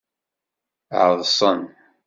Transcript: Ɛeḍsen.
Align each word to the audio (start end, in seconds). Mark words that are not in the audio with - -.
Ɛeḍsen. 1.01 1.59